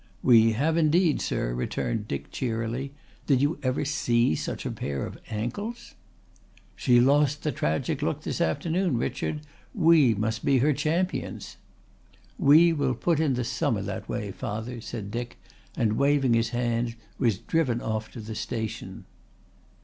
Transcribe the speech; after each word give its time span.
"We 0.23 0.53
have 0.53 0.77
indeed, 0.77 1.21
sir," 1.21 1.53
returned 1.53 2.07
Dick 2.07 2.31
cheerily. 2.31 2.91
"Did 3.27 3.39
you 3.39 3.59
ever 3.61 3.85
see 3.85 4.33
such 4.33 4.65
a 4.65 4.71
pair 4.71 5.05
of 5.05 5.19
ankles?" 5.29 5.93
"She 6.75 6.99
lost 6.99 7.43
the 7.43 7.51
tragic 7.51 8.01
look 8.01 8.23
this 8.23 8.41
afternoon, 8.41 8.97
Richard. 8.97 9.41
We 9.75 10.15
must 10.15 10.43
be 10.43 10.57
her 10.57 10.73
champions." 10.73 11.57
"We 12.39 12.73
will 12.73 12.95
put 12.95 13.19
in 13.19 13.35
the 13.35 13.43
summer 13.43 13.83
that 13.83 14.09
way, 14.09 14.31
father," 14.31 14.81
said 14.81 15.11
Dick, 15.11 15.37
and 15.77 15.97
waving 15.99 16.33
his 16.33 16.49
hand 16.49 16.95
was 17.19 17.37
driven 17.37 17.79
off 17.79 18.11
to 18.13 18.21
the 18.21 18.33
station. 18.33 19.05